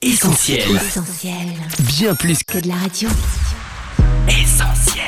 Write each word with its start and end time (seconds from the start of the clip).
Essentiel. 0.00 0.60
Essentiel. 0.76 1.34
Bien 1.98 2.14
plus 2.14 2.44
Que 2.44 2.60
de 2.60 2.68
la 2.68 2.76
radio. 2.76 3.08
qu'essentiel. 4.28 5.02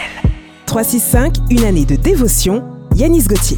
365, 0.66 1.36
une 1.48 1.62
année 1.62 1.84
de 1.84 1.94
dévotion, 1.94 2.64
Yanis 2.96 3.22
Gauthier. 3.28 3.56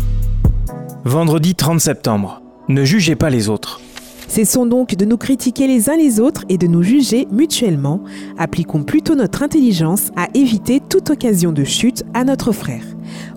Vendredi 1.06 1.54
30 1.54 1.80
septembre. 1.80 2.42
Ne 2.68 2.84
jugez 2.84 3.16
pas 3.16 3.30
les 3.30 3.48
autres. 3.48 3.80
Cessons 4.28 4.66
donc 4.66 4.94
de 4.94 5.06
nous 5.06 5.16
critiquer 5.16 5.66
les 5.66 5.88
uns 5.88 5.96
les 5.96 6.20
autres 6.20 6.44
et 6.50 6.58
de 6.58 6.66
nous 6.66 6.82
juger 6.82 7.26
mutuellement. 7.32 8.04
Appliquons 8.36 8.82
plutôt 8.82 9.14
notre 9.14 9.42
intelligence 9.42 10.10
à 10.16 10.28
éviter 10.34 10.80
toute 10.86 11.08
occasion 11.08 11.50
de 11.52 11.64
chute 11.64 12.04
à 12.12 12.24
notre 12.24 12.52
frère. 12.52 12.84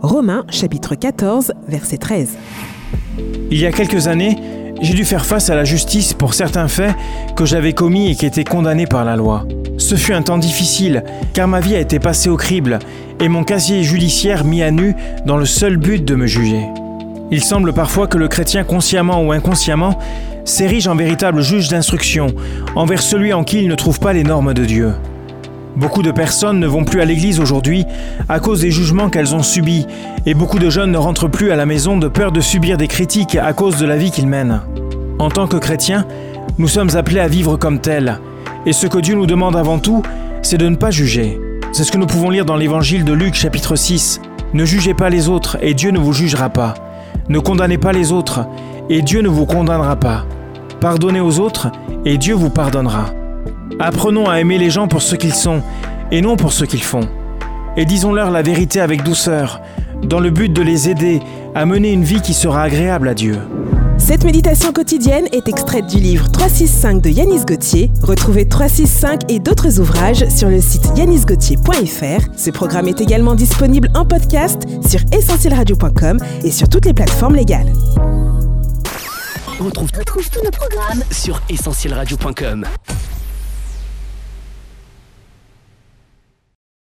Romains 0.01 0.43
chapitre 0.49 0.95
14, 0.95 1.53
verset 1.69 1.97
13. 1.99 2.31
Il 3.51 3.57
y 3.57 3.65
a 3.65 3.71
quelques 3.71 4.07
années, 4.07 4.35
j'ai 4.81 4.93
dû 4.93 5.05
faire 5.05 5.25
face 5.25 5.49
à 5.49 5.55
la 5.55 5.63
justice 5.63 6.13
pour 6.13 6.33
certains 6.33 6.67
faits 6.67 6.95
que 7.35 7.45
j'avais 7.45 7.73
commis 7.73 8.11
et 8.11 8.15
qui 8.15 8.25
étaient 8.25 8.43
condamnés 8.43 8.87
par 8.87 9.05
la 9.05 9.15
loi. 9.15 9.45
Ce 9.77 9.95
fut 9.95 10.13
un 10.13 10.21
temps 10.21 10.37
difficile, 10.37 11.03
car 11.33 11.47
ma 11.47 11.59
vie 11.59 11.75
a 11.75 11.79
été 11.79 11.99
passée 11.99 12.29
au 12.29 12.37
crible 12.37 12.79
et 13.19 13.29
mon 13.29 13.43
casier 13.43 13.83
judiciaire 13.83 14.45
mis 14.45 14.63
à 14.63 14.71
nu 14.71 14.95
dans 15.25 15.37
le 15.37 15.45
seul 15.45 15.77
but 15.77 16.03
de 16.03 16.15
me 16.15 16.27
juger. 16.27 16.65
Il 17.31 17.43
semble 17.43 17.73
parfois 17.73 18.07
que 18.07 18.17
le 18.17 18.27
chrétien, 18.27 18.63
consciemment 18.63 19.23
ou 19.23 19.31
inconsciemment, 19.31 19.97
s'érige 20.43 20.87
en 20.87 20.95
véritable 20.95 21.41
juge 21.41 21.69
d'instruction 21.69 22.27
envers 22.75 23.01
celui 23.01 23.33
en 23.33 23.43
qui 23.43 23.61
il 23.61 23.67
ne 23.67 23.75
trouve 23.75 23.99
pas 23.99 24.13
les 24.13 24.23
normes 24.23 24.53
de 24.53 24.63
Dieu. 24.63 24.93
Beaucoup 25.75 26.03
de 26.03 26.11
personnes 26.11 26.59
ne 26.59 26.67
vont 26.67 26.85
plus 26.85 27.01
à 27.01 27.05
l'église 27.05 27.41
aujourd'hui 27.41 27.85
à 28.29 28.39
cause 28.39 28.61
des 28.61 28.71
jugements 28.71 29.09
qu'elles 29.09 29.35
ont 29.35 29.43
subis, 29.43 29.85
et 30.25 30.33
beaucoup 30.33 30.57
de 30.57 30.69
jeunes 30.69 30.91
ne 30.91 30.97
rentrent 30.97 31.27
plus 31.27 31.51
à 31.51 31.57
la 31.57 31.65
maison 31.65 31.97
de 31.97 32.07
peur 32.07 32.31
de 32.31 32.39
subir 32.39 32.77
des 32.77 32.87
critiques 32.87 33.35
à 33.35 33.51
cause 33.51 33.77
de 33.77 33.85
la 33.85 33.97
vie 33.97 34.11
qu'ils 34.11 34.27
mènent. 34.27 34.61
En 35.19 35.29
tant 35.29 35.47
que 35.47 35.57
chrétiens, 35.57 36.05
nous 36.57 36.69
sommes 36.69 36.95
appelés 36.95 37.19
à 37.19 37.27
vivre 37.27 37.57
comme 37.57 37.79
tels, 37.79 38.19
et 38.65 38.71
ce 38.71 38.87
que 38.87 38.99
Dieu 38.99 39.15
nous 39.15 39.25
demande 39.25 39.57
avant 39.57 39.77
tout, 39.77 40.01
c'est 40.41 40.57
de 40.57 40.69
ne 40.69 40.77
pas 40.77 40.91
juger. 40.91 41.39
C'est 41.73 41.83
ce 41.83 41.91
que 41.91 41.97
nous 41.97 42.07
pouvons 42.07 42.29
lire 42.29 42.45
dans 42.45 42.55
l'évangile 42.55 43.03
de 43.03 43.11
Luc 43.11 43.33
chapitre 43.33 43.75
6. 43.75 44.21
Ne 44.53 44.63
jugez 44.63 44.93
pas 44.93 45.09
les 45.09 45.27
autres, 45.27 45.57
et 45.61 45.73
Dieu 45.73 45.91
ne 45.91 45.99
vous 45.99 46.13
jugera 46.13 46.49
pas. 46.49 46.73
Ne 47.27 47.39
condamnez 47.39 47.77
pas 47.77 47.91
les 47.91 48.13
autres, 48.13 48.47
et 48.89 49.01
Dieu 49.01 49.21
ne 49.21 49.27
vous 49.27 49.45
condamnera 49.45 49.97
pas. 49.97 50.25
Pardonnez 50.79 51.19
aux 51.19 51.39
autres, 51.39 51.67
et 52.05 52.17
Dieu 52.17 52.33
vous 52.33 52.49
pardonnera. 52.49 53.07
Apprenons 53.79 54.29
à 54.29 54.39
aimer 54.39 54.57
les 54.57 54.69
gens 54.69 54.87
pour 54.87 55.01
ce 55.01 55.15
qu'ils 55.15 55.33
sont, 55.33 55.61
et 56.11 56.21
non 56.21 56.37
pour 56.37 56.53
ce 56.53 56.63
qu'ils 56.65 56.83
font. 56.83 57.09
Et 57.75 57.85
disons-leur 57.85 58.31
la 58.31 58.41
vérité 58.41 58.79
avec 58.79 59.03
douceur, 59.03 59.61
dans 60.01 60.19
le 60.19 60.29
but 60.29 60.51
de 60.51 60.61
les 60.61 60.89
aider 60.89 61.19
à 61.55 61.65
mener 61.65 61.91
une 61.91 62.03
vie 62.03 62.21
qui 62.21 62.33
sera 62.33 62.63
agréable 62.63 63.09
à 63.09 63.13
Dieu. 63.13 63.37
Cette 63.97 64.23
méditation 64.23 64.71
quotidienne 64.71 65.25
est 65.31 65.47
extraite 65.47 65.87
du 65.87 65.97
livre 65.97 66.29
365 66.29 67.01
de 67.01 67.09
Yanis 67.09 67.45
Gauthier. 67.45 67.91
Retrouvez 68.01 68.47
365 68.47 69.31
et 69.31 69.39
d'autres 69.39 69.79
ouvrages 69.79 70.27
sur 70.29 70.49
le 70.49 70.61
site 70.61 70.85
yanisgauthier.fr. 70.97 72.27
Ce 72.37 72.49
programme 72.51 72.87
est 72.87 73.01
également 73.01 73.35
disponible 73.35 73.89
en 73.93 74.05
podcast 74.05 74.63
sur 74.87 74.99
essentielradio.com 75.11 76.19
et 76.43 76.51
sur 76.51 76.69
toutes 76.69 76.85
les 76.85 76.93
plateformes 76.93 77.35
légales. 77.35 77.71
On 79.59 79.65
retrouve, 79.65 79.89
Retrouve 79.97 80.29
tous 80.29 80.43
nos 80.43 80.51
programmes 80.51 81.03
sur 81.11 81.41
essentielradio.com. 81.49 82.65